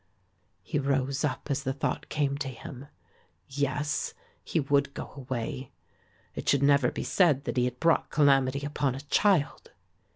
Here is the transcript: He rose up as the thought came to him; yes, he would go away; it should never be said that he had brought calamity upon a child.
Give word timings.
He 0.63 0.79
rose 0.79 1.23
up 1.23 1.51
as 1.51 1.61
the 1.61 1.73
thought 1.73 2.09
came 2.09 2.35
to 2.39 2.47
him; 2.47 2.87
yes, 3.47 4.15
he 4.43 4.59
would 4.59 4.95
go 4.95 5.11
away; 5.15 5.69
it 6.33 6.49
should 6.49 6.63
never 6.63 6.89
be 6.89 7.03
said 7.03 7.43
that 7.43 7.55
he 7.57 7.65
had 7.65 7.79
brought 7.79 8.09
calamity 8.09 8.65
upon 8.65 8.95
a 8.95 9.01
child. 9.01 9.69